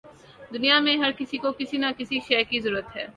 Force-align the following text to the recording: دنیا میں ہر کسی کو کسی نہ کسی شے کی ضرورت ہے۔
دنیا 0.53 0.79
میں 0.79 0.95
ہر 0.97 1.11
کسی 1.17 1.37
کو 1.37 1.51
کسی 1.51 1.77
نہ 1.77 1.85
کسی 1.97 2.19
شے 2.27 2.43
کی 2.43 2.59
ضرورت 2.59 2.95
ہے۔ 2.95 3.05